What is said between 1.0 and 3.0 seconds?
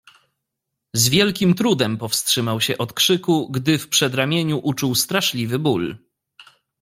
wielkim trudem powstrzymał się od